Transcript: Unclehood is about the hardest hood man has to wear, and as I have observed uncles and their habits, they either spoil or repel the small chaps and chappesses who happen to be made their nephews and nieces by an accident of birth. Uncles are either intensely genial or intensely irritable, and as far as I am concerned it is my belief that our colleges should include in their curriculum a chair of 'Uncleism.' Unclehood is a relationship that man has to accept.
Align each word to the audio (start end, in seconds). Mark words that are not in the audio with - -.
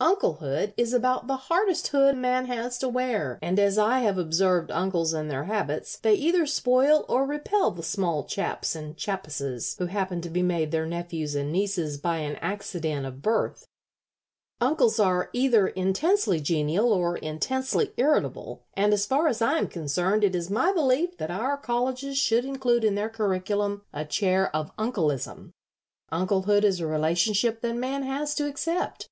Unclehood 0.00 0.72
is 0.78 0.94
about 0.94 1.26
the 1.26 1.36
hardest 1.36 1.88
hood 1.88 2.16
man 2.16 2.46
has 2.46 2.78
to 2.78 2.88
wear, 2.88 3.38
and 3.42 3.58
as 3.58 3.76
I 3.76 3.98
have 4.00 4.16
observed 4.16 4.70
uncles 4.70 5.12
and 5.12 5.30
their 5.30 5.44
habits, 5.44 5.98
they 5.98 6.14
either 6.14 6.46
spoil 6.46 7.04
or 7.06 7.26
repel 7.26 7.70
the 7.70 7.82
small 7.82 8.24
chaps 8.24 8.74
and 8.74 8.96
chappesses 8.96 9.76
who 9.78 9.84
happen 9.84 10.22
to 10.22 10.30
be 10.30 10.42
made 10.42 10.70
their 10.70 10.86
nephews 10.86 11.34
and 11.34 11.52
nieces 11.52 11.98
by 11.98 12.16
an 12.20 12.36
accident 12.36 13.04
of 13.04 13.20
birth. 13.20 13.66
Uncles 14.58 14.98
are 14.98 15.28
either 15.34 15.66
intensely 15.68 16.40
genial 16.40 16.90
or 16.90 17.18
intensely 17.18 17.92
irritable, 17.98 18.64
and 18.72 18.94
as 18.94 19.04
far 19.04 19.28
as 19.28 19.42
I 19.42 19.58
am 19.58 19.68
concerned 19.68 20.24
it 20.24 20.34
is 20.34 20.48
my 20.48 20.72
belief 20.72 21.18
that 21.18 21.30
our 21.30 21.58
colleges 21.58 22.16
should 22.16 22.46
include 22.46 22.84
in 22.84 22.94
their 22.94 23.10
curriculum 23.10 23.82
a 23.92 24.06
chair 24.06 24.48
of 24.56 24.74
'Uncleism.' 24.78 25.50
Unclehood 26.10 26.64
is 26.64 26.80
a 26.80 26.86
relationship 26.86 27.60
that 27.60 27.74
man 27.76 28.02
has 28.02 28.34
to 28.36 28.48
accept. 28.48 29.10